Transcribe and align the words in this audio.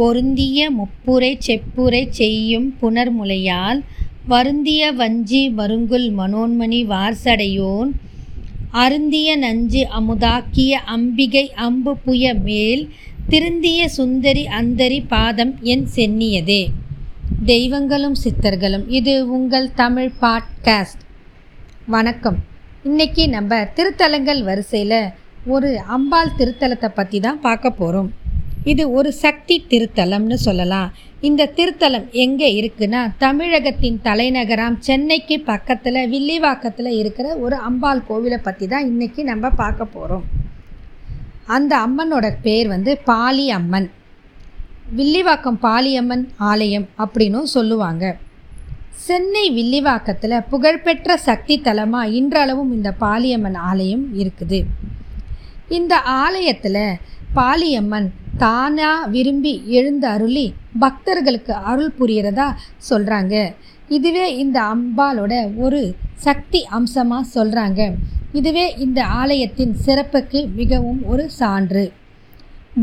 பொருந்திய 0.00 0.70
முப்புரை 0.70 1.32
செப்புரை 1.46 2.08
செய்யும் 2.10 2.74
புணர்முலையால் 2.80 3.80
வருந்திய 4.28 4.92
வஞ்சி 4.92 5.40
வருங்குல் 5.50 6.06
மனோன்மணி 6.18 6.78
வார்சடையோன் 6.86 7.90
அருந்திய 8.70 9.36
நஞ்சு 9.36 9.82
அமுதாக்கிய 9.98 10.70
அம்பிகை 10.84 11.52
அம்பு 11.54 11.96
புய 11.96 12.34
மேல் 12.34 12.88
திருந்திய 13.28 13.88
சுந்தரி 13.88 14.44
அந்தரி 14.46 15.00
பாதம் 15.08 15.52
என் 15.60 15.86
சென்னியதே. 15.94 16.62
தெய்வங்களும் 17.44 18.16
சித்தர்களும் 18.24 18.86
இது 18.88 19.28
உங்கள் 19.28 19.74
தமிழ் 19.74 20.12
பாட்காஸ்ட். 20.20 21.02
வணக்கம். 21.86 22.38
இன்னைக்கு 22.82 23.28
நம்ம 23.28 23.62
திருத்தலங்கள் 23.74 24.42
வரிசையில் 24.42 25.00
ஒரு 25.46 25.80
அம்பாள் 25.88 26.36
திருத்தலத்தை 26.38 26.88
பற்றி 26.94 27.20
தான் 27.20 27.40
பார்க்க 27.40 27.70
போகிறோம் 27.70 28.10
இது 28.64 28.84
ஒரு 28.92 29.10
சக்தி 29.12 29.56
திருத்தலம்னு 29.70 30.36
சொல்லலாம். 30.46 30.88
இந்த 31.28 31.42
திருத்தலம் 31.56 32.06
எங்கே 32.24 32.48
இருக்குன்னா 32.60 33.00
தமிழகத்தின் 33.18 33.98
தலைநகரம் 34.02 34.76
சென்னைக்கு 34.80 35.40
பக்கத்தில் 35.40 36.08
வில்லிவாக்கத்தில் 36.12 36.90
இருக்கிற 36.98 37.36
ஒரு 37.36 37.56
அம்பாள் 37.68 38.06
கோவிலை 38.08 38.38
பற்றி 38.42 38.66
தான் 38.66 38.88
இன்றைக்கி 38.90 39.22
நம்ம 39.22 39.50
பார்க்க 39.62 39.84
போகிறோம் 39.84 40.26
அந்த 41.56 41.72
அம்மனோட 41.86 42.26
பேர் 42.42 42.68
வந்து 42.68 42.98
பாலி 43.10 43.50
அம்மன் 43.50 43.88
வில்லிவாக்கம் 44.98 45.58
பாலியம்மன் 45.64 46.24
ஆலயம் 46.36 46.86
அப்படின்னும் 47.04 47.52
சொல்லுவாங்க. 47.56 48.04
சென்னை 49.06 49.50
வில்லிவாக்கத்தில் 49.58 50.44
புகழ்பெற்ற 50.50 51.16
சக்தி 51.16 51.60
தலமாக 51.60 52.12
இன்றளவும் 52.20 52.72
இந்த 52.72 52.94
பாலியம்மன் 53.00 53.58
ஆலயம் 53.70 54.06
இருக்குது. 54.14 54.60
இந்த 55.68 56.00
ஆலயத்தில் 56.00 56.98
பாலியம்மன் 57.34 58.08
தானா 58.42 58.90
விரும்பி 59.14 59.52
எழுந்து 59.78 60.06
அருளி 60.14 60.46
பக்தர்களுக்கு 60.82 61.52
அருள் 61.70 61.96
புரியறதா 61.98 62.48
சொல்கிறாங்க 62.90 63.34
இதுவே 63.96 64.26
இந்த 64.42 64.58
அம்பாலோட 64.74 65.34
ஒரு 65.64 65.80
சக்தி 66.26 66.60
அம்சமாக 66.78 67.30
சொல்கிறாங்க 67.36 67.80
இதுவே 68.38 68.66
இந்த 68.84 69.00
ஆலயத்தின் 69.20 69.74
சிறப்புக்கு 69.86 70.40
மிகவும் 70.58 71.00
ஒரு 71.12 71.24
சான்று. 71.38 71.84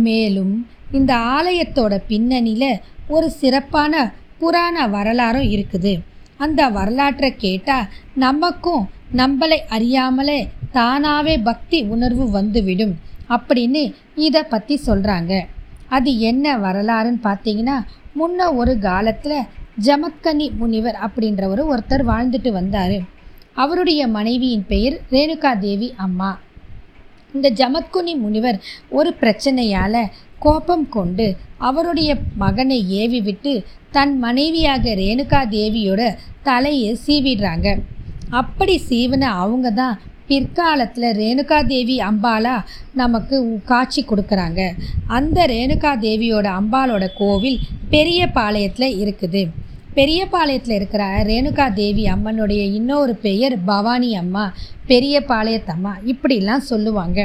மேலும் 0.05 0.53
இந்த 0.97 1.11
ஆலயத்தோட 1.35 1.93
பின்னணியில் 2.09 2.81
ஒரு 3.15 3.27
சிறப்பான 3.41 3.93
புராண 4.41 4.87
வரலாறும் 4.95 5.49
இருக்குது. 5.55 5.93
அந்த 6.45 6.61
வரலாற்றை 6.77 7.29
கேட்டால் 7.45 7.89
நமக்கும் 8.25 8.83
நம்மளை 9.19 9.59
அறியாமலே 9.75 10.39
தானாகவே 10.77 11.35
பக்தி 11.49 11.79
உணர்வு 11.93 12.25
வந்துவிடும். 12.37 12.95
அப்படின்னு 13.35 13.81
இதை 14.27 14.41
பற்றி 14.53 14.75
சொல்கிறாங்க 14.87 15.33
அது 15.97 16.11
என்ன 16.29 16.45
வரலாறுன்னு 16.65 17.21
பார்த்தீங்கன்னா 17.27 17.77
முன்ன 18.19 18.47
ஒரு 18.59 18.73
காலத்தில் 18.87 19.47
ஜமத்கனி 19.87 20.47
முனிவர் 20.61 20.97
அப்படின்றவர் 21.05 21.61
ஒருத்தர் 21.71 22.03
வாழ்ந்துட்டு 22.11 22.51
வந்தார். 22.59 22.97
அவருடைய 23.63 24.01
மனைவியின் 24.15 24.65
பெயர் 24.71 24.95
ரேணுகா 25.13 25.51
தேவி 25.65 25.89
அம்மா. 26.05 26.31
இந்த 27.33 27.47
ஜமத்குனி 27.59 28.13
முனிவர் 28.23 28.57
ஒரு 28.89 29.09
பிரச்சனையால் 29.21 30.01
கோபம் 30.45 30.87
கொண்டு 30.95 31.27
அவருடைய 31.69 32.11
மகனை 32.43 32.79
ஏவி 33.01 33.19
விட்டு 33.21 33.53
தன் 33.95 34.13
மனைவியாக 34.25 34.93
ரேணுகா 35.01 35.41
தேவியோட 35.55 36.01
தலையை 36.49 36.91
சீவிடுறாங்க. 37.05 37.67
அப்படி 38.41 38.75
சீவின 38.89 39.29
அவங்க 39.43 39.67
தான் 39.81 39.97
பிற்காலத்தில் 40.27 41.09
ரேணுகா 41.21 41.59
தேவி 41.65 41.95
அம்பாலா 41.99 42.55
நமக்கு 42.93 43.37
காட்சி 43.65 44.01
கொடுக்குறாங்க. 44.03 44.61
அந்த 45.17 45.45
ரேணுகா 45.47 45.91
தேவியோட 46.05 46.47
அம்பாலோட 46.59 47.05
கோவில் 47.17 47.59
பெரிய 47.89 48.27
பாளையத்தில் 48.37 48.97
இருக்குது. 49.03 49.43
பெரிய 49.93 50.21
பாளையத்தில் 50.31 50.75
இருக்கிற 50.79 51.03
ரேணுகா 51.29 51.65
தேவி 51.73 52.03
அம்மனுடைய 52.07 52.63
இன்னொரு 52.79 53.15
பெயர் 53.15 53.55
பவானி 53.63 54.09
அம்மா 54.15 54.45
பெரிய 54.91 55.23
பாளையத்தம்மா 55.27 55.93
இப்படிலாம் 56.13 56.69
சொல்லுவாங்க. 56.71 57.19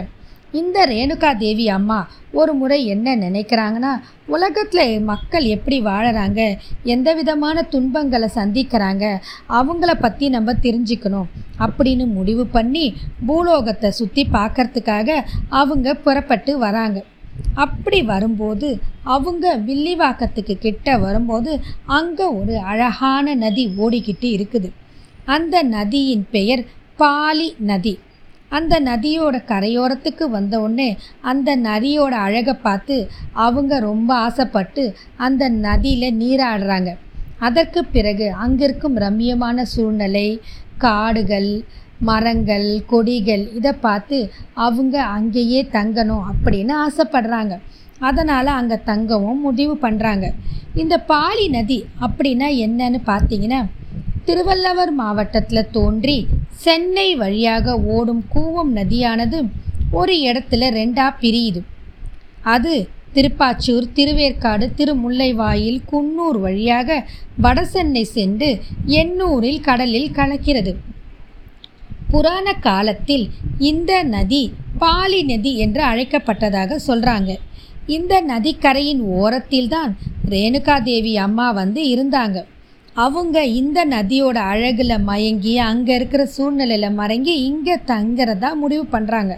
இந்த 0.61 0.79
ரேணுகா 0.87 1.29
தேவி 1.43 1.67
அம்மா 1.77 1.99
ஒரு 2.41 2.53
முறை 2.55 2.79
என்ன 2.95 3.15
நினைக்கிறாங்கன்னா 3.17 3.93
உலகத்தில் 4.27 4.91
மக்கள் 5.11 5.45
எப்படி 5.55 5.79
வாழறாங்க 5.87 6.41
எந்த 6.95 7.09
விதமான 7.19 7.63
துன்பங்களை 7.75 8.29
சந்திக்கிறாங்க 8.35 9.05
அவங்கள 9.61 9.93
பற்றி 9.95 10.29
நம்ம 10.37 10.55
தெரிஞ்சுக்கணும் 10.67 11.31
அப்படின்னு 11.65 12.07
முடிவு 12.19 12.47
பண்ணி 12.57 12.85
பூலோகத்தை 13.27 13.91
சுற்றி 14.01 14.25
பார்க்கறதுக்காக 14.37 15.19
அவங்க 15.61 15.95
புறப்பட்டு 16.05 16.55
வராங்க. 16.67 16.99
அப்படி 17.65 17.99
வரும்போது 18.13 18.69
அவங்க 19.15 19.55
வில்லிவாக்கத்துக்கு 19.67 20.55
கிட்ட 20.59 20.97
வரும்போது 21.07 21.53
அங்கே 21.99 22.27
ஒரு 22.41 22.55
அழகான 22.73 23.35
நதி 23.45 23.65
ஓடிக்கிட்டு 23.85 24.29
இருக்குது. 24.37 24.69
அந்த 25.35 25.57
நதியின் 25.77 26.25
பெயர் 26.31 26.63
பாலி 27.01 27.49
நதி. 27.71 27.95
அந்த 28.57 28.75
நதியோட 28.89 29.37
கரையோரத்துக்கு 29.51 30.25
வந்த 30.37 30.55
உடனே 30.65 30.89
அந்த 31.31 31.51
நதியோட 31.69 32.15
அழகை 32.27 32.55
பார்த்து 32.67 32.97
அவங்க 33.47 33.79
ரொம்ப 33.89 34.11
ஆசைப்பட்டு 34.27 34.85
அந்த 35.27 35.43
நதியில் 35.67 36.19
நீராடுறாங்க. 36.23 36.91
அதற்கு 37.47 37.81
பிறகு 37.95 38.27
அங்கிருக்கும் 38.45 38.99
ரம்மியமான 39.05 39.63
சூழ்நிலை 39.75 40.29
காடுகள் 40.85 41.53
மரங்கள் 42.09 42.69
கொடிகள் 42.91 43.45
இதை 43.59 43.73
பார்த்து 43.87 44.19
அவங்க 44.67 44.97
அங்கேயே 45.17 45.61
தங்கணும் 45.77 46.25
அப்படின்னு 46.31 46.75
ஆசைப்படுறாங்க. 46.87 47.55
அதனால் 48.09 48.51
அங்கே 48.59 48.77
தங்கவும் 48.89 49.45
முடிவு 49.47 49.75
பண்ணுறாங்க 49.83 50.27
இந்த 50.83 50.95
பாலி 51.11 51.45
நதி 51.57 51.79
அப்படின்னா 52.07 52.49
என்னன்னு 52.65 53.01
பார்த்தீங்கன்னா 53.11 53.61
திருவள்ளவர் 54.27 54.91
மாவட்டத்தில் 54.91 55.71
தோன்றி 55.71 56.27
சென்னை 56.65 57.15
வழியாக 57.17 57.77
ஓடும் 57.95 58.25
கூவம் 58.35 58.73
நதியானது 58.79 59.39
ஒரு 59.91 60.15
இடத்துல 60.29 60.69
ரெண்டாக 60.79 61.13
பிரியுது. 61.21 61.61
அது 62.43 62.75
திருப்பாச்சூர் 63.15 63.87
திருவேற்காடு 63.93 64.67
திருமுல்லைவாயில் 64.77 65.81
குன்னூர் 65.91 66.39
வழியாக 66.41 67.05
வடசென்னை 67.43 68.03
சென்று 68.03 68.51
எண்ணூரில் 68.87 69.61
கடலில் 69.61 70.11
கலக்கிறது. 70.11 70.73
புராண 72.11 72.53
காலத்தில் 72.53 73.27
இந்த 73.59 74.03
நதி 74.03 74.53
பாலி 74.79 75.21
நதி 75.23 75.57
என்று 75.57 75.83
அழைக்கப்பட்டதாக 75.83 76.79
சொல்கிறாங்க 76.87 77.31
இந்த 77.87 78.23
நதிக்கரையின் 78.23 79.03
ஓரத்தில்தான் 79.19 79.93
ரேணுகாதேவி 80.29 81.15
அம்மா 81.27 81.51
வந்து 81.51 81.83
இருந்தாங்க. 81.95 82.39
அவங்க 82.97 83.45
இந்த 83.45 83.85
நதியோட 83.85 84.39
அழகில் 84.45 84.99
மயங்கி 84.99 85.59
அங்கே 85.59 85.95
இருக்கிற 85.95 86.27
சூழ்நிலையில் 86.27 86.91
மறங்கி 86.91 87.35
இங்கே 87.45 87.77
தங்குறதா 87.87 88.55
முடிவு 88.55 88.85
பண்ணுறாங்க 88.93 89.35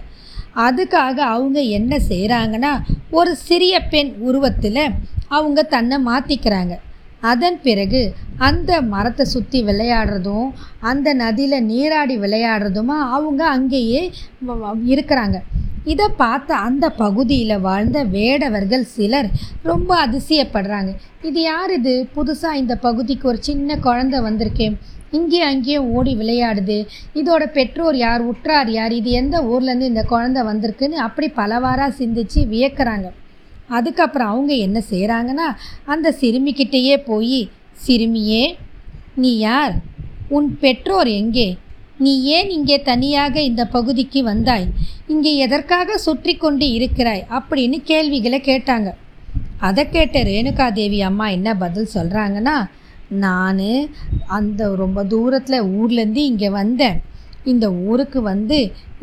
அதுக்காக 0.55 1.17
அவங்க 1.17 1.61
என்ன 1.61 1.99
செய்கிறாங்கன்னா 2.09 2.73
ஒரு 3.11 3.37
சிறிய 3.37 3.81
பெண் 3.81 4.13
உருவத்தில் 4.19 4.83
அவங்க 5.29 5.63
தன்னை 5.63 5.99
மாற்றிக்கிறாங்க 5.99 6.75
அதன் 7.21 7.61
பிறகு 7.63 8.15
அந்த 8.39 8.81
மரத்தை 8.83 9.25
சுற்றி 9.27 9.63
விளையாடுறதும் 9.63 10.49
அந்த 10.81 11.15
நதியில் 11.15 11.67
நீராடி 11.67 12.17
விளையாடுறதுமா 12.19 12.99
அவங்க 13.11 13.49
அங்கேயே 13.49 14.13
இருக்கிறாங்க. 14.87 15.43
இதை 15.84 16.09
பார்த்த 16.17 16.55
அந்த 16.55 16.91
பகுதியில் 16.91 17.61
வாழ்ந்த 17.61 18.05
வேடவர்கள் 18.05 18.83
சிலர் 18.83 19.28
ரொம்ப 19.62 20.06
அதிசயப்படுறாங்க. 20.06 20.93
இது 21.22 21.41
யார் 21.43 21.72
இது? 21.72 22.09
புதுசாக 22.17 22.53
இந்த 22.53 22.77
பகுதிக்கு 22.77 23.28
ஒரு 23.28 23.39
சின்ன 23.41 23.77
குழந்தை 23.77 24.21
வந்திருக்கேன் 24.21 24.77
இங்கே 25.11 25.41
அங்கேயும் 25.41 25.91
ஓடி 25.91 26.17
விளையாடுது. 26.17 26.87
இதோட 27.15 27.47
பெற்றோர் 27.53 27.97
யார்? 27.97 28.21
உற்றார் 28.21 28.71
யார்? 28.71 28.93
இது 28.93 29.11
எந்த 29.11 29.41
ஊர்லேருந்து 29.43 29.91
இந்த 29.93 30.05
குழந்தை 30.05 30.43
வந்திருக்குன்னு 30.43 31.05
அப்படி 31.06 31.28
பலவாராக 31.37 31.93
சிந்திச்சு 31.99 32.41
வியக்கிறாங்க. 32.55 33.11
அதுக்கப்புறம் 33.69 34.28
அவங்க 34.28 34.55
என்ன 34.55 34.82
செய்கிறாங்கன்னா 34.91 35.47
அந்த 35.85 36.17
சிறுமிக்கிட்டேயே 36.20 36.97
போய் 37.06 37.50
சிறுமியே 37.87 38.56
நீ 39.14 39.38
யார்? 39.38 39.75
உன் 40.29 40.59
பெற்றோர் 40.61 41.06
எங்கே? 41.06 41.59
நீ 42.02 42.12
ஏன் 42.37 42.50
இங்கே 42.50 42.76
தனியாக 42.82 43.35
இந்த 43.49 43.62
பகுதிக்கு 43.75 44.20
வந்தாய்? 44.23 44.67
இங்கே 45.12 45.32
எதற்காக 45.44 45.99
சுற்றி 46.06 46.32
கொண்டு 46.37 46.67
இருக்கிறாய்? 46.76 47.23
அப்படின்னு 47.37 47.79
கேள்விகளை 47.91 48.38
கேட்டாங்க. 48.49 48.88
அதை 49.69 49.82
கேட்ட 49.88 50.23
ரேணுகாதேவி 50.31 50.99
அம்மா 51.08 51.26
என்ன 51.37 51.49
பதில் 51.62 51.93
சொல்கிறாங்கன்னா 51.96 52.56
நான் 53.25 53.62
அந்த 54.38 54.69
ரொம்ப 54.82 55.05
தூரத்தில் 55.12 55.69
ஊர்லேருந்து 55.79 56.23
இங்கே 56.31 56.50
வந்தேன். 56.61 56.99
இந்த 57.52 57.67
ஊருக்கு 57.73 58.20
வந்து 58.32 58.58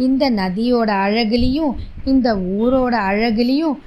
இந்த 0.06 0.24
நதியோட 0.42 0.90
அழகுலேயும் 1.06 1.74
இந்த 2.12 2.30
ஊரோட 2.58 2.94
அழகுலேயும் 3.12 3.80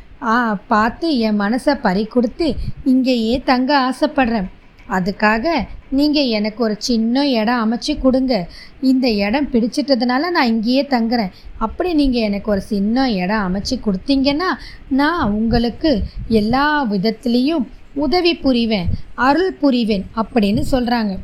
பார்த்து 0.72 1.06
என் 1.26 1.40
மனசை 1.44 1.74
பறி 1.86 2.04
கொடுத்து 2.04 2.46
இங்கேயே 2.92 3.34
தங்க 3.50 3.70
ஆசைப்படுறேன். 3.88 4.48
அதுக்காக 4.88 5.66
நீங்கள் 5.90 6.26
எனக்கு 6.26 6.62
ஒரு 6.62 6.76
சின்ன 6.78 7.28
இடம் 7.28 7.62
அமைச்சு 7.64 8.00
கொடுங்க. 8.00 8.48
இந்த 8.81 9.10
இடம் 9.10 9.48
பிடிச்சிட்டதுனால 9.52 10.31
நான் 10.31 10.46
இங்கேயே 10.46 10.82
தங்குறேன். 10.82 11.32
அப்படி 11.58 11.94
நீங்கள் 11.94 12.22
எனக்கு 12.22 12.50
ஒரு 12.50 12.60
சின்ன 12.60 13.10
இடம் 13.10 13.46
அமைச்சு 13.46 13.76
கொடுத்தீங்கன்னா 13.86 14.50
நான் 14.88 15.32
உங்களுக்கு 15.32 16.02
எல்லா 16.28 16.86
விதத்துலேயும் 16.86 17.64
உதவி 17.94 18.34
புரிவேன் 18.34 18.90
அருள் 19.14 19.56
புரிவேன் 19.62 20.04
அப்படின்னு 20.16 20.62
சொல்கிறாங்க 20.70 21.14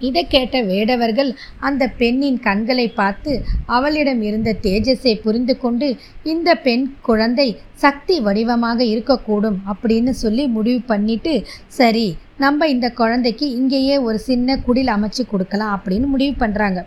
இதை 0.00 0.22
கேட்ட 0.26 0.62
வேடவர்கள் 0.62 1.30
அந்த 1.60 1.84
பெண்ணின் 1.96 2.38
கண்களை 2.40 2.86
பார்த்து 2.92 3.32
அவளிடம் 3.68 4.22
இருந்த 4.22 4.56
தேஜஸை 4.62 5.14
புரிந்து 5.20 5.54
கொண்டு 5.56 5.88
இந்த 6.24 6.50
பெண் 6.62 6.84
குழந்தை 7.00 7.48
சக்தி 7.76 8.16
வடிவமாக 8.20 8.80
இருக்கக்கூடும் 8.84 9.58
அப்படின்னு 9.72 10.14
சொல்லி 10.16 10.46
முடிவு 10.48 10.82
பண்ணிட்டு 10.86 11.34
சரி 11.72 12.06
நம்ம 12.38 12.68
இந்த 12.68 12.86
குழந்தைக்கு 12.92 13.48
இங்கேயே 13.54 13.96
ஒரு 14.00 14.18
சின்ன 14.22 14.56
குடில் 14.58 14.92
அமைச்சு 14.94 15.24
கொடுக்கலாம் 15.26 15.74
அப்படின்னு 15.76 16.08
முடிவு 16.08 16.34
பண்ணுறாங்க 16.38 16.80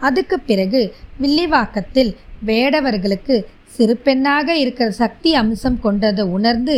அதுக்கு 0.00 0.36
பிறகு 0.42 0.80
வில்லிவாக்கத்தில் 1.20 2.12
வேடவர்களுக்கு 2.44 3.34
சிறு 3.72 3.94
பெண்ணாக 3.96 4.56
இருக்கிற 4.56 4.88
சக்தி 4.94 5.30
அம்சம் 5.34 5.78
கொண்டதை 5.80 6.24
உணர்ந்து 6.28 6.74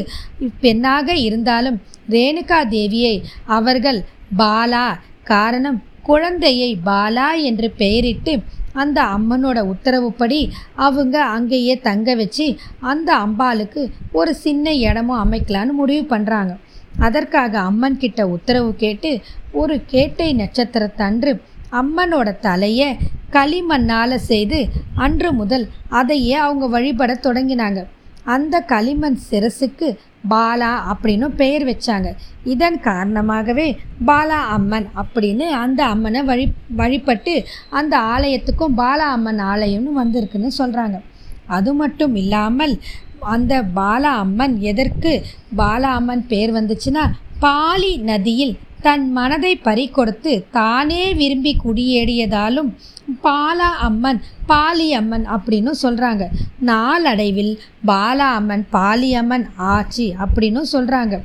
பெண்ணாக 0.61 1.17
இருந்தாலும் 1.19 1.79
ரேணுகா 2.11 2.59
தேவியை 2.69 3.15
அவர்கள் 3.51 4.01
பாலா 4.37 4.87
காரணம் 5.25 5.79
குழந்தையை 6.03 6.71
பாலா 6.87 7.29
என்று 7.41 7.69
பெயரிட்டு 7.77 8.33
அந்த 8.73 9.03
அம்மனோட 9.03 9.59
உத்தரவுப்படி 9.65 10.39
அவங்க 10.77 11.17
அங்கேயே 11.25 11.75
தங்க 11.81 12.15
வச்சு 12.15 12.47
அந்த 12.81 13.11
அம்பாளுக்கு 13.17 13.83
ஒரு 14.13 14.35
சின்ன 14.35 14.75
இடமும் 14.83 15.23
அமைக்கலான்னு 15.25 15.73
முடிவு 15.73 16.05
பண்ணுறாங்க 16.15 16.55
அதற்காக 16.99 17.59
அம்மன் 17.59 17.97
கிட்ட 17.97 18.21
உத்தரவு 18.29 18.71
கேட்டு 18.75 19.11
ஒரு 19.53 19.77
கேட்டை 19.87 20.29
நட்சத்திரத்தன்று 20.33 21.33
அம்மனோட 21.73 22.29
தலையை 22.41 22.89
களிமண்ணால் 23.33 24.17
செய்து 24.25 24.59
அன்று 24.95 25.33
முதல் 25.33 25.65
அதையே 25.91 26.35
அவங்க 26.35 26.67
வழிபட 26.67 27.13
தொடங்கினாங்க. 27.23 27.81
அந்த 28.25 28.61
களிமண் 28.61 29.19
சிரசுக்கு 29.31 29.89
பாலா 30.29 30.71
அப்படின்னு 30.93 31.27
பெயர் 31.27 31.65
வச்சாங்க. 31.65 32.09
இதன் 32.45 32.81
காரணமாகவே 32.81 33.67
பாலா 34.07 34.39
அம்மன் 34.49 34.87
அப்படின்னு 34.97 35.47
அந்த 35.51 35.85
அம்மனை 35.85 36.23
வழி 36.23 36.47
வழிபட்டு 36.77 37.45
அந்த 37.71 37.99
ஆலயத்துக்கும் 37.99 38.77
பாலா 38.77 39.09
அம்மன் 39.09 39.39
ஆலயம்னு 39.39 39.93
வந்திருக்குன்னு 39.93 40.53
சொல்கிறாங்க 40.59 40.99
அது 41.47 41.75
மட்டும் 41.75 42.15
இல்லாமல் 42.15 42.75
அந்த 43.21 43.63
பாலா 43.63 44.13
அம்மன் 44.17 44.61
எதற்கு 44.61 45.13
பாலா 45.57 45.91
அம்மன் 45.95 46.25
பேர் 46.27 46.53
வந்துச்சுன்னா 46.53 47.05
பாலி 47.41 47.97
நதியில் 47.99 48.57
தன் 48.85 49.05
மனதை 49.13 49.53
பறிகொடுத்து 49.67 50.33
தானே 50.51 51.03
விரும்பி 51.13 51.53
குடியேறியதாலும் 51.65 52.71
பாலா 53.23 53.69
அம்மன் 53.87 54.21
பாலி 54.47 54.89
அம்மன் 54.93 55.27
அப்படின்னு 55.35 55.73
சொல்கிறாங்க 55.83 56.25
நாளடைவில் 56.71 57.55
பாலா 57.87 58.29
அம்மன் 58.39 58.65
பாலி 58.71 59.11
அம்மன் 59.15 59.47
ஆச்சு 59.73 60.07
அப்படின்னு 60.25 60.63
சொல்கிறாங்க 60.73 61.17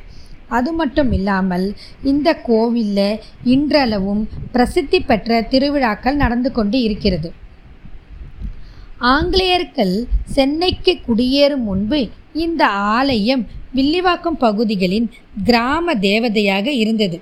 அது 0.50 0.72
மட்டும் 0.74 1.12
இல்லாமல் 1.12 1.66
இந்த 2.04 2.30
கோவிலில் 2.48 3.20
இன்றளவும் 3.44 4.24
பிரசித்தி 4.52 5.00
பெற்ற 5.00 5.42
திருவிழாக்கள் 5.52 6.16
நடந்து 6.16 6.52
கொண்டு 6.52 6.78
இருக்கிறது. 6.82 7.30
ஆங்கிலேயர்கள் 9.14 9.94
சென்னைக்கு 10.32 10.94
குடியேறும் 11.08 11.64
முன்பு 11.64 12.00
இந்த 12.46 12.64
ஆலயம் 12.96 13.44
வில்லிவாக்கம் 13.76 14.40
பகுதிகளின் 14.40 15.08
கிராம 15.44 15.94
தேவதையாக 16.02 16.68
இருந்தது. 16.84 17.20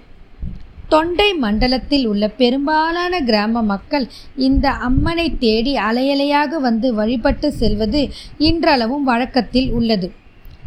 தொண்டை 0.93 1.29
மண்டலத்தில் 1.43 2.05
உள்ள 2.07 2.25
பெரும்பாலான 2.41 3.13
கிராம 3.29 3.61
மக்கள் 3.71 4.05
இந்த 4.47 4.65
அம்மனை 4.87 5.25
தேடி 5.37 5.73
அலையலையாக 5.87 6.59
வந்து 6.67 6.87
வழிபட்டு 6.93 7.47
செல்வது 7.51 8.01
இன்றளவும் 8.49 9.03
வழக்கத்தில் 9.03 9.69
உள்ளது. 9.71 10.07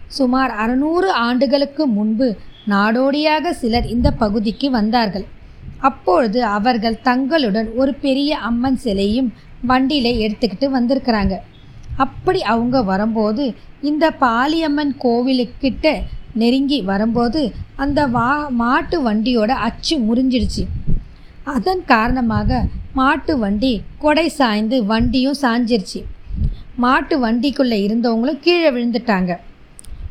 சுமார் 0.09 0.53
அறுநூறு 0.63 1.09
ஆண்டுகளுக்கு 1.27 1.83
முன்பு 1.97 2.29
நாடோடியாக 2.73 3.53
சிலர் 3.53 3.87
இந்த 3.95 4.09
பகுதிக்கு 4.23 4.69
வந்தார்கள். 4.71 5.27
அப்பொழுது 5.89 6.41
அவர்கள் 6.57 7.03
தங்களுடன் 7.09 7.69
ஒரு 7.75 7.93
பெரிய 8.05 8.31
அம்மன் 8.51 8.81
சிலையும் 8.85 9.31
வண்டியில் 9.71 10.21
எடுத்துக்கிட்டு 10.25 10.67
வந்திருக்கிறாங்க. 10.77 11.35
அப்படி 12.05 12.41
அவங்க 12.53 12.77
வரும்போது 12.83 13.45
இந்த 13.91 14.05
பாலியம்மன் 14.25 14.93
கோவிலுக்கிட்ட 15.05 15.87
நெருங்கி 16.35 16.81
வரும்போது 16.81 17.53
அந்த 17.77 18.07
வா 18.07 18.49
மாட்டு 18.49 18.97
வண்டியோட 19.03 19.51
அச்சு 19.69 19.97
முறிஞ்சிடுச்சு. 19.97 20.65
அதன் 21.45 21.85
காரணமாக 21.85 22.65
மாட்டு 22.95 23.39
வண்டி 23.39 23.83
கொடை 23.99 24.29
சாய்ந்து 24.29 24.85
வண்டியும் 24.85 25.39
சாஞ்சிருச்சு. 25.43 26.01
மாட்டு 26.77 27.19
வண்டிக்குள்ளே 27.25 27.79
இருந்தவங்களும் 27.87 28.41
கீழே 28.41 28.71
விழுந்துட்டாங்க. 28.71 29.39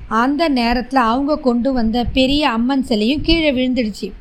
அந்த 0.07 0.49
நேரத்தில் 0.49 0.99
அவங்க 0.99 1.39
கொண்டு 1.39 1.73
வந்த 1.73 2.03
பெரிய 2.03 2.49
அம்மன் 2.49 2.83
சிலையும் 2.83 3.21
கீழே 3.21 3.51
விழுந்துடுச்சு. 3.51 4.11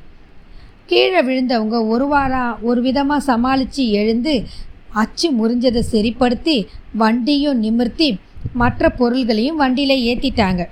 கீழே 0.86 1.20
விழுந்தவங்க 1.22 1.86
ஒரு 1.86 2.06
வாரம் 2.06 2.58
ஒரு 2.62 2.80
விதமாக 2.82 3.20
சமாளித்து 3.20 3.90
எழுந்து 3.90 4.46
அச்சு 4.94 5.28
முறிஞ்சதை 5.38 5.82
சரிப்படுத்தி 5.94 6.66
வண்டியும் 6.96 7.58
நிமிர்த்தி 7.58 8.18
மற்ற 8.52 8.88
பொருள்களையும் 8.88 9.56
வண்டியில் 9.56 10.04
ஏற்றிட்டாங்க 10.04 10.68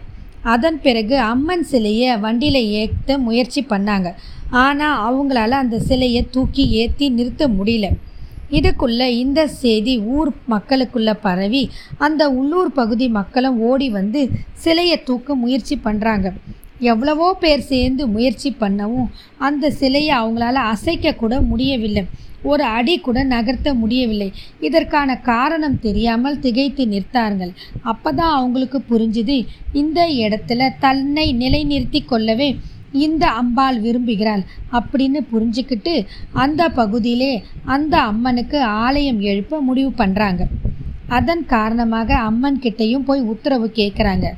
அதன் 0.52 0.78
பிறகு 0.86 1.16
அம்மன் 1.32 1.64
சிலையை 1.70 2.10
வண்டியில் 2.24 2.60
ஏற்ற 2.80 3.18
முயற்சி 3.26 3.60
பண்ணாங்க. 3.70 4.08
ஆனால் 4.64 5.00
அவங்களால 5.06 5.56
அந்த 5.64 5.76
சிலையை 5.88 6.22
தூக்கி 6.34 6.64
ஏற்றி 6.82 7.06
நிறுத்த 7.18 7.48
முடியல. 7.58 7.86
இதுக்குள்ள 8.56 9.02
இந்த 9.22 9.40
செய்தி 9.62 9.94
ஊர் 10.16 10.30
மக்களுக்குள்ளே 10.52 11.14
பரவி 11.24 11.62
அந்த 12.06 12.22
உள்ளூர் 12.40 12.70
பகுதி 12.78 13.06
மக்களும் 13.18 13.56
ஓடி 13.70 13.88
வந்து 13.98 14.20
சிலையை 14.64 14.98
தூக்க 15.08 15.34
முயற்சி 15.42 15.76
பண்ணுறாங்க 15.86 16.28
எவ்வளவோ 16.80 17.36
பேர் 17.40 17.60
சேர்ந்து 17.60 18.06
முயற்சி 18.06 18.50
பண்ணவும் 18.60 19.08
அந்த 19.38 19.70
சிலையை 19.70 20.14
அவங்களால 20.16 20.62
அசைக்க 20.72 21.14
கூட 21.14 21.40
முடியவில்லை. 21.40 22.04
ஒரு 22.42 22.64
அடி 22.64 22.98
கூட 22.98 23.24
நகர்த்த 23.24 23.68
முடியவில்லை. 23.74 24.32
இதற்கான 24.60 25.16
காரணம் 25.20 25.78
தெரியாமல் 25.80 26.38
திகைத்து 26.38 26.86
நிற்த்தார்கள் 26.86 27.52
அப்பதான் 27.84 28.34
அவங்களுக்கு 28.36 28.82
புரிஞ்சுது 28.90 29.38
இந்த 29.72 30.00
இடத்துல 30.06 30.70
தன்னை 30.78 31.26
நிலைநிறுத்தி 31.34 32.04
கொள்ளவே 32.04 32.48
இந்த 32.92 33.26
அம்பாள் 33.30 33.78
விரும்புகிறாள் 33.80 34.44
அப்படின்னு 34.72 35.20
புரிஞ்சுக்கிட்டு 35.32 35.94
அந்த 36.32 36.68
பகுதியிலே 36.68 37.42
அந்த 37.64 38.00
அம்மனுக்கு 38.02 38.60
ஆலயம் 38.62 39.20
எழுப்ப 39.20 39.60
முடிவு 39.60 39.92
பண்ணுறாங்க 39.98 40.44
அதன் 41.14 41.42
காரணமாக 41.46 42.10
அம்மன் 42.28 42.62
கிட்டேயும் 42.64 43.06
போய் 43.08 43.20
உத்தரவு 43.32 43.66
கேட்குறாங்க. 43.80 44.28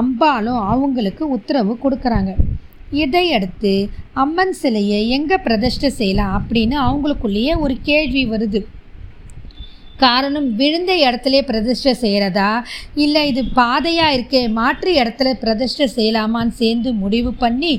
அம்பாலும் 0.00 0.60
அவங்களுக்கு 0.72 1.24
உத்தரவு 1.36 1.74
கொடுக்குறாங்க. 1.84 2.32
இதையடுத்து 3.02 3.74
அம்மன் 4.22 4.56
சிலையை 4.62 5.00
எங்கே 5.08 5.36
பிரதிஷ்டை 5.46 5.90
செய்யலாம் 6.00 6.34
அப்படின்னு 6.38 6.76
அவங்களுக்குள்ளேயே 6.86 7.54
ஒரு 7.64 7.76
கேள்வி 7.82 8.24
வருது. 8.32 8.60
காரணம் 10.04 10.48
விழுந்த 10.56 10.92
இடத்துல 11.04 11.38
பிரதிஷ்டை 11.50 11.92
செய்கிறதா 12.02 12.50
இல்லை 13.04 13.22
இது 13.30 13.42
பாதையாக 13.60 14.16
இருக்கே 14.16 14.42
மாற்று 14.58 14.90
இடத்துல 15.02 15.28
பிரதிஷ்டை 15.42 15.86
செய்யலாமான்னு 15.94 16.58
சேர்ந்து 16.62 16.90
முடிவு 16.94 17.30
பண்ணி 17.34 17.72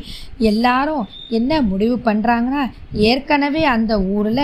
எல்லாரும் 0.51 1.03
என்ன 1.29 1.61
முடிவு 1.61 1.97
பண்ணுறாங்கன்னா 2.07 2.63
ஏற்கனவே 3.11 3.63
அந்த 3.75 3.93
ஊரில் 3.99 4.43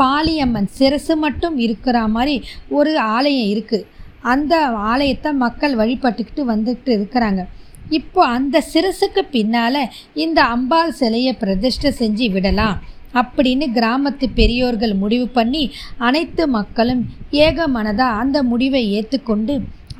பாலியம்மன் 0.00 0.68
சிரசு 0.78 1.14
மட்டும் 1.24 1.56
இருக்கிற 1.66 1.96
மாதிரி 2.16 2.36
ஒரு 2.78 2.92
ஆலயம் 3.14 3.50
இருக்குது 3.54 3.88
அந்த 4.32 4.54
ஆலயத்தை 4.92 5.30
மக்கள் 5.44 5.74
வழிபட்டுக்கிட்டு 5.80 6.42
வந்துக்கிட்டு 6.52 6.92
இருக்கிறாங்க. 6.98 7.42
இப்போ 7.98 8.20
அந்த 8.36 8.56
சிரசுக்கு 8.72 9.22
பின்னால் 9.34 9.82
இந்த 10.24 10.40
அம்பாள் 10.54 10.96
சிலையை 10.98 11.32
பிரதிஷ்டை 11.42 11.90
செஞ்சு 12.00 12.26
விடலாம் 12.34 12.78
அப்படின்னு 13.20 13.66
கிராமத்து 13.76 14.26
பெரியோர்கள் 14.38 14.92
முடிவு 15.02 15.26
பண்ணி 15.38 15.62
அனைத்து 16.08 16.44
மக்களும் 16.56 17.02
ஏக 17.46 17.66
மனதாக 17.76 18.18
அந்த 18.22 18.38
முடிவை 18.50 18.82
ஏற்றுக்கொண்டு 18.98 19.54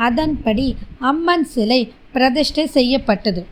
அதன்படி 0.07 0.67
அம்மன் 1.11 1.47
சிலை 1.55 1.81
பிரதிஷ்டை 2.15 2.67
செய்யப்பட்டது. 2.77 3.43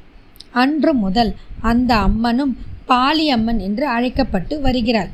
அன்று 0.62 0.92
முதல் 1.04 1.32
அந்த 1.70 1.90
அம்மனும் 2.08 2.52
பாலியம்மன் 2.90 3.60
என்று 3.68 3.86
அழைக்கப்பட்டு 3.96 4.54
வருகிறாள். 4.66 5.10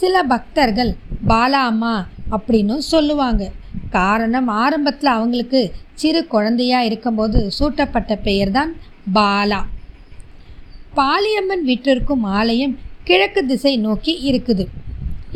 சில 0.00 0.22
பக்தர்கள் 0.32 0.92
பாலா 1.30 1.60
அம்மா 1.70 1.94
அப்படின்னு 2.36 2.76
சொல்லுவாங்க. 2.92 3.44
காரணம் 3.96 4.48
ஆரம்பத்தில் 4.62 5.10
அவங்களுக்கு 5.16 5.60
சிறு 6.00 6.20
குழந்தையாக 6.34 6.88
இருக்கும்போது 6.88 7.38
சூட்டப்பட்ட 7.58 8.12
பெயர் 8.26 8.52
தான் 8.58 8.72
பாலா. 9.18 9.60
பாலியம்மன் 10.98 11.64
வீட்டிற்கும் 11.70 12.24
ஆலயம் 12.38 12.74
கிழக்கு 13.08 13.40
திசை 13.50 13.74
நோக்கி 13.86 14.12
இருக்குது. 14.30 14.64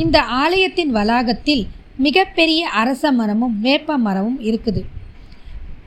இந்த 0.04 0.18
ஆலயத்தின் 0.42 0.92
வளாகத்தில் 0.98 1.64
மிகப்பெரிய 2.06 2.60
அரச 2.82 3.12
மரமும் 3.18 3.56
வேப்ப 3.66 3.98
மரமும் 4.06 4.40
இருக்குது. 4.48 4.82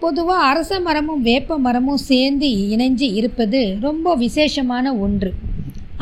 பொதுவாக 0.04 0.48
அரச 0.52 0.80
மரமும் 0.88 1.22
வேப்ப 1.30 1.58
மரமும் 1.66 2.04
சேர்ந்து 2.12 2.48
இணைஞ்சு 2.74 3.08
இருப்பது 3.20 3.62
ரொம்ப 3.88 4.16
விசேஷமான 4.24 4.96
ஒன்று. 5.06 5.32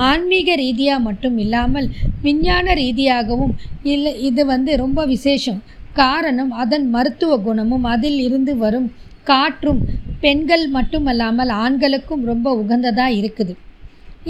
ஆன்மீக 0.10 0.55
ரீதியாக 0.63 1.05
மட்டும் 1.08 1.38
இல்லாமல் 1.43 1.88
விஞ்ஞான 2.25 2.74
ரீதியாகவும் 2.81 3.53
இல்லை 3.93 4.13
இது 4.29 4.43
வந்து 4.53 4.72
ரொம்ப 4.84 5.05
விசேஷம். 5.13 5.60
காரணம் 6.01 6.51
அதன் 6.63 6.86
மருத்துவ 6.96 7.38
குணமும் 7.48 7.86
அதில் 7.93 8.20
இருந்து 8.27 8.53
வரும் 8.63 8.88
காற்றும் 9.31 9.81
பெண்கள் 10.24 10.65
மட்டுமல்லாமல் 10.77 11.51
ஆண்களுக்கும் 11.63 12.24
ரொம்ப 12.31 12.48
உகந்ததாக 12.62 13.17
இருக்குது. 13.20 13.53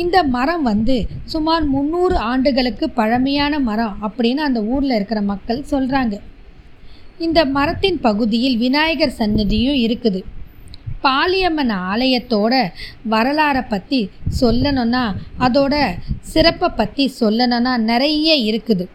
இந்த 0.02 0.18
மரம் 0.36 0.66
வந்து 0.72 0.96
சுமார் 1.32 1.64
முந்நூறு 1.74 2.18
ஆண்டுகளுக்கு 2.32 2.86
பழமையான 3.00 3.54
மரம் 3.70 3.96
அப்படின்னு 4.08 4.42
அந்த 4.50 4.60
ஊரில் 4.74 4.96
இருக்கிற 4.98 5.22
மக்கள் 5.32 5.68
சொல்கிறாங்க 5.72 6.18
இந்த 7.26 7.40
மரத்தின் 7.56 8.00
பகுதியில் 8.06 8.56
விநாயகர் 8.62 9.18
சன்னதியும் 9.18 9.80
இருக்குது. 9.86 10.22
பாலியம்மன் 11.06 11.74
ஆலயத்தோட 11.92 12.54
வரலாறை 13.14 13.64
பற்றி 13.74 14.00
சொல்லணும்னா 14.42 15.04
அதோட 15.46 15.76
சிறப்பை 16.34 16.70
பற்றி 16.80 17.06
சொல்லணும்னா 17.20 17.74
நிறைய 17.92 18.36
இருக்குது. 18.50 18.86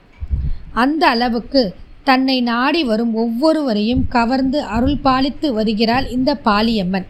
அந்த 0.82 1.02
அளவுக்கு 1.14 1.62
தன்னை 2.08 2.38
நாடி 2.50 2.80
வரும் 2.90 3.14
ஒவ்வொருவரையும் 3.22 4.04
கவர்ந்து 4.08 4.58
அருள் 4.74 4.98
பாலித்து 5.04 5.48
வருகிறாள் 5.58 6.06
இந்த 6.16 6.30
பாலியம்மன். 6.48 7.06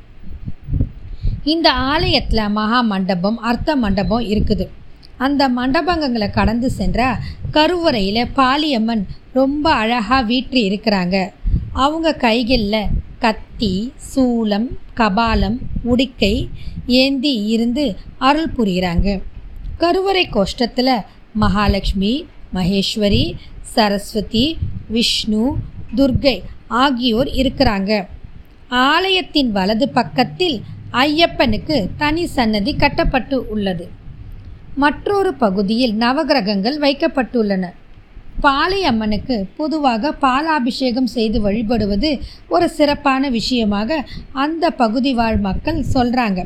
இந்த 1.55 1.69
ஆலயத்தில் 1.93 2.53
மகா 2.59 2.81
மண்டபம் 2.93 3.39
அர்த்த 3.49 3.77
மண்டபம் 3.85 4.25
இருக்குது. 4.33 4.67
அந்த 5.27 5.43
மண்டபங்களை 5.49 6.29
கடந்து 6.31 6.69
சென்ற 6.79 7.01
கருவறையில் 7.57 8.33
பாலியம்மன் 8.39 9.03
ரொம்ப 9.33 9.67
அழகாக 9.83 10.23
வீற்றி 10.31 10.61
இருக்கிறாங்க 10.69 11.17
அவங்க 11.77 12.15
கைகளில் 12.15 12.87
கத்தி 13.19 13.93
சூலம் 14.15 14.69
கபாலம் 14.97 15.59
உடிக்கை 15.83 16.49
ஏந்தி 16.87 17.33
இருந்து 17.45 17.97
அருள் 18.19 18.53
புரிகிறாங்க. 18.57 19.23
கருவறை 19.79 20.29
கோஷ்டத்தில் 20.33 21.05
மகாலட்சுமி 21.33 22.27
மகேஸ்வரி 22.55 23.35
சரஸ்வதி 23.75 24.59
விஷ்ணு 24.89 25.57
துர்கை 25.97 26.41
ஆகியோர் 26.67 27.27
இருக்கிறாங்க. 27.27 28.07
ஆலயத்தின் 28.69 29.53
வலது 29.53 29.89
பக்கத்தில் 29.89 30.63
ஐயப்பனுக்கு 30.93 31.89
தனி 31.97 32.27
சன்னதி 32.27 32.75
கட்டப்பட்டு 32.75 33.49
உள்ளது. 33.49 33.89
மற்றொரு 34.77 35.35
பகுதியில் 35.35 35.99
நவகிரகங்கள் 35.99 36.79
வைக்கப்பட்டுள்ளன. 36.79 37.65
பாலியம்மனுக்கு 38.45 39.37
பொதுவாக 39.57 40.13
பாலாபிஷேகம் 40.25 41.11
செய்து 41.15 41.39
வழிபடுவது 41.41 42.11
ஒரு 42.49 42.67
சிறப்பான 42.69 43.31
விஷயமாக 43.31 43.99
அந்த 44.45 44.71
பகுதி 44.83 45.13
வாழ் 45.15 45.39
மக்கள் 45.47 45.81
சொல்கிறாங்க 45.95 46.43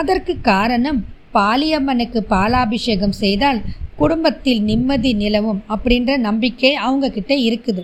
அதற்கு 0.00 0.34
காரணம் 0.50 1.00
பாலியம்மனுக்கு 1.32 2.20
பாலாபிஷேகம் 2.34 3.16
செய்தால் 3.22 3.60
குடும்பத்தில் 3.96 4.62
நிம்மதி 4.62 5.12
நிலவும் 5.22 5.60
அப்படின்ற 5.74 6.12
நம்பிக்கை 6.28 6.72
அவங்கக்கிட்ட 6.86 7.32
இருக்குது. 7.48 7.82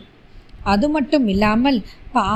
அது 0.73 0.87
மட்டும் 0.89 1.27
இல்லாமல் 1.29 1.79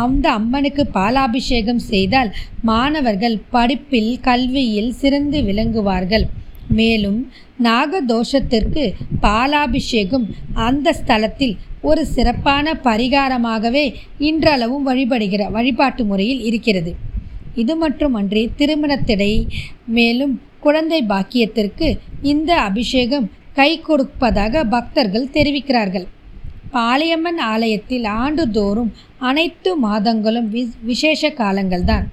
அந்த 0.03 0.27
அம்மனுக்கு 0.39 0.83
பாலாபிஷேகம் 0.97 1.83
செய்தால் 1.93 2.31
மாணவர்கள் 2.71 3.37
படிப்பில் 3.55 4.13
கல்வியில் 4.21 4.93
சிறந்து 5.01 5.39
விளங்குவார்கள். 5.43 6.27
மேலும் 6.69 7.33
நாகதோஷத்திற்கு 7.63 8.93
பாலாபிஷேகம் 9.21 10.27
அந்த 10.55 10.95
ஸ்தலத்தில் 11.07 11.57
ஒரு 11.81 12.07
சிறப்பான 12.07 12.73
பரிகாரமாகவே 12.73 13.95
இன்றளவும் 14.19 14.87
வழிபடுகிற 14.89 15.51
வழிபாட்டு 15.51 16.05
முறையில் 16.05 16.41
இருக்கிறது. 16.41 16.97
இது 17.55 17.77
மட்டுமன்றி 17.77 18.51
திருமணத்திடை 18.57 19.49
மேலும் 19.87 20.41
குழந்தை 20.61 21.05
பாக்கியத்திற்கு 21.09 21.99
இந்த 22.23 22.61
அபிஷேகம் 22.61 23.31
கை 23.55 23.81
கொடுப்பதாக 23.81 24.65
பக்தர்கள் 24.65 25.29
தெரிவிக்கிறார்கள். 25.33 26.07
பாளையம்மன் 26.73 27.39
ஆலயத்தில் 27.39 28.05
ஆண்டுதோறும் 28.05 28.93
அனைத்து 29.19 29.79
மாதங்களும் 29.79 30.53
வி 30.53 30.71
விசேஷ 30.83 31.29
காலங்கள்தான். 31.29 32.05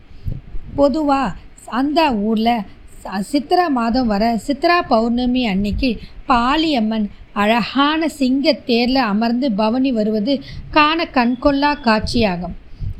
பொதுவாக 0.75 1.33
அந்த 1.65 2.15
ஊரில் 2.15 2.61
சித்திரா 3.05 3.65
மாதம் 3.69 4.07
வர 4.07 4.23
சித்ரா 4.47 4.77
பௌர்ணமி 4.87 5.43
அன்னைக்கு 5.45 5.89
பாலியம்மன் 6.29 7.05
அழகான 7.33 8.07
சிங்க 8.09 8.53
தேரில் 8.65 9.01
அமர்ந்து 9.03 9.51
பவனி 9.51 9.91
வருவது 9.91 10.33
காண 10.71 11.05
கண்கொள்ளா 11.13 11.71
காட்சியாகும். 11.85 12.55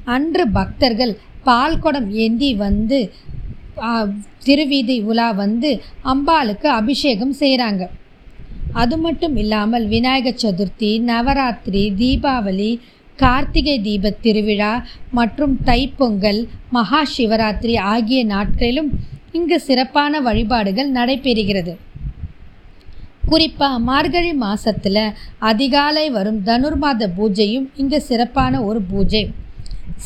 அன்று 0.06 0.44
பக்தர்கள் 0.52 1.14
பால் 1.44 1.80
குடம் 1.80 2.10
ஏந்தி 2.16 2.54
வந்து 2.56 3.00
திருவீதி 4.44 4.98
உலா 5.02 5.32
வந்து 5.34 5.72
அம்பாளுக்கு 6.04 6.68
அபிஷேகம் 6.72 7.36
செய்கிறாங்க 7.40 7.84
அது 8.74 8.98
மட்டும் 8.98 9.36
இல்லாமல் 9.36 9.86
விநாயகர் 9.88 10.42
சதுர்த்தி 10.44 10.92
நவராத்திரி 11.02 11.84
தீபாவளி 11.96 12.72
கார்த்திகை 13.20 13.78
தீப 13.82 14.14
திருவிழா 14.22 14.74
மற்றும் 15.12 15.56
தைப்பொங்கல் 15.64 16.42
மகா 16.72 17.02
சிவராத்திரி 17.18 17.78
ஆகிய 17.78 18.24
நாட்களிலும் 18.26 18.92
இங்கு 19.38 19.58
சிறப்பான 19.68 20.22
வழிபாடுகள் 20.28 20.90
நடைபெறுகிறது. 20.98 21.74
குறிப்பாக 23.32 23.80
மார்கழி 23.90 24.32
மாதத்தில் 24.46 25.04
அதிகாலை 25.52 26.06
வரும் 26.18 26.40
தனுர்மாத 26.50 27.08
பூஜையும் 27.18 27.68
இங்கு 27.82 28.00
சிறப்பான 28.02 28.64
ஒரு 28.70 28.82
பூஜை. 28.92 29.24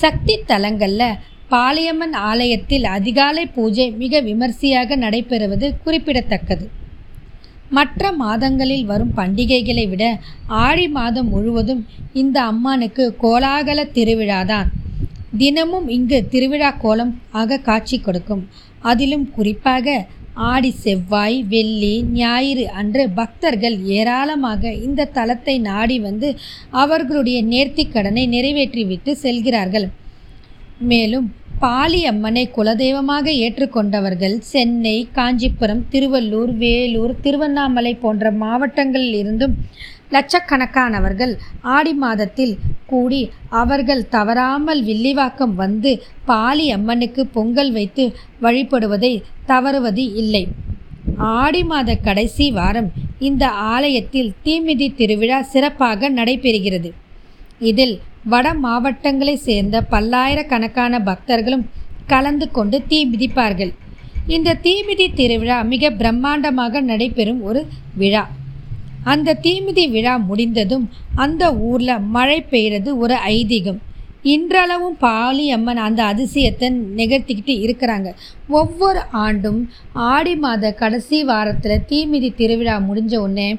சக்தி 0.02 0.36
தலங்களில் 0.52 1.20
பாளையம்மன் 1.52 2.16
ஆலயத்தில் 2.30 2.86
அதிகாலை 2.98 3.44
பூஜை 3.56 3.86
மிக 4.02 4.22
விமர்சையாக 4.30 4.96
நடைபெறுவது 4.96 5.68
குறிப்பிடத்தக்கது. 5.84 6.66
மற்ற 7.78 8.12
மாதங்களில் 8.24 8.86
வரும் 8.86 9.14
பண்டிகைகளை 9.18 9.86
விட 9.90 10.04
ஆடி 10.66 10.88
மாதம் 10.98 11.30
முழுவதும் 11.30 11.82
இந்த 12.22 12.38
அம்மானுக்கு 12.52 13.06
கோலாகல 13.24 13.86
திருவிழாதான் 13.96 14.70
தினமும் 15.38 15.88
இங்கு 15.88 16.18
திருவிழா 16.34 16.72
கோலம் 16.78 17.14
ஆக 17.42 17.60
காட்சி 17.70 17.98
கொடுக்கும். 18.00 18.44
அதிலும் 18.82 19.26
குறிப்பாக 19.32 19.96
ஆடி 20.52 20.72
செவ்வாய் 20.84 21.38
வெள்ளி 21.52 21.94
ஞாயிறு 22.14 22.66
அன்று 22.80 23.04
பக்தர்கள் 23.20 23.78
ஏராளமாக 23.98 24.72
இந்த 24.88 25.10
தலத்தை 25.18 25.56
நாடி 25.70 25.98
வந்து 26.00 26.30
அவர்களுடைய 26.84 27.38
நேர்த்திக் 27.44 27.94
கடனை 27.94 28.24
நிறைவேற்றிவிட்டு 28.28 29.12
செல்கிறார்கள். 29.24 29.88
மேலும் 30.92 31.28
பாலி 31.60 32.00
அம்மனை 32.06 32.44
குலதெய்வமாக 32.56 33.26
ஏற்றுக்கொண்டவர்கள் 33.44 34.36
சென்னை 34.52 34.96
காஞ்சிபுரம் 35.14 35.84
திருவள்ளூர் 35.92 36.52
வேலூர் 36.58 37.14
திருவண்ணாமலை 37.22 37.94
போன்ற 37.96 38.32
மாவட்டங்களில் 38.42 39.18
இருந்தும் 39.18 39.56
லட்சக்கணக்கானவர்கள் 40.12 41.34
ஆடி 41.62 41.94
மாதத்தில் 41.94 42.58
கூடி 42.86 43.32
அவர்கள் 43.50 44.08
தவறாமல் 44.08 44.84
வில்லிவாக்கம் 44.84 45.56
வந்து 45.56 46.04
பாலி 46.26 46.72
அம்மனுக்கு 46.72 47.26
பொங்கல் 47.26 47.72
வைத்து 47.72 48.16
வழிபடுவதை 48.42 49.22
தவறுவது 49.46 50.14
இல்லை. 50.14 50.48
ஆடி 51.18 51.64
மாத 51.64 51.96
கடைசி 51.96 52.52
வாரம் 52.52 52.92
இந்த 53.20 53.50
ஆலயத்தில் 53.50 54.34
தீமிதி 54.44 54.96
திருவிழா 54.96 55.42
சிறப்பாக 55.42 56.10
நடைபெறுகிறது. 56.10 56.92
இதில் 57.60 58.02
வட 58.24 58.54
மாவட்டங்களைச் 58.54 59.44
சேர்ந்த 59.48 59.82
பல்லாயிரக்கணக்கான 59.82 61.00
பக்தர்களும் 61.00 61.66
கலந்து 62.08 62.52
கொண்டு 62.52 62.84
தீ 62.88 63.06
மிதிப்பார்கள். 63.06 63.74
இந்த 64.28 64.58
தீமிதி 64.64 65.14
திருவிழா 65.14 65.62
மிக 65.62 65.90
பிரம்மாண்டமாக 65.90 66.82
நடைபெறும் 66.82 67.42
ஒரு 67.42 67.66
விழா. 67.96 68.28
அந்த 69.12 69.38
தீமிதி 69.46 69.84
விழா 69.96 70.14
முடிந்ததும் 70.30 70.86
அந்த 71.24 71.44
ஊரில் 71.70 72.06
மழை 72.16 72.40
பெய்கிறது 72.52 72.90
ஒரு 73.04 73.16
ஐதீகம். 73.36 73.80
இன்றளவும் 74.34 74.98
பாலியம்மன் 75.02 75.82
அந்த 75.88 76.02
அதிசயத்தை 76.12 76.68
நிகழ்த்திக்கிட்டு 77.00 77.56
இருக்கிறாங்க. 77.66 78.10
ஒவ்வொரு 78.60 79.02
ஆண்டும் 79.26 79.60
ஆடி 80.14 80.34
மாத 80.36 80.72
கடைசி 80.82 81.20
வாரத்தில் 81.24 81.86
தீமிதி 81.92 82.30
திருவிழா 82.36 82.78
முடிஞ்ச 82.88 83.16
உடனே 83.16 83.50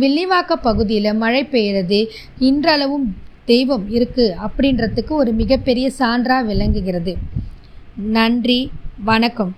வில்லிவாக்க 0.00 0.56
பகுதியில் 0.68 1.20
மழை 1.22 1.42
பெய்கிறது 1.52 2.00
இன்றளவும் 2.48 3.06
தெய்வம் 3.52 3.86
இருக்குது 3.96 4.34
அப்படின்றதுக்கு 4.46 5.12
ஒரு 5.22 5.32
மிகப்பெரிய 5.32 5.86
சான்றாக 5.98 6.44
விளங்குகிறது. 6.44 7.14
நன்றி 8.18 8.60
வணக்கம். 9.10 9.54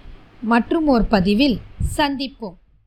மற்றும் 0.52 0.86
ஒரு 0.86 1.04
பதிவில் 1.14 1.58
சந்திப்போம். 1.96 2.56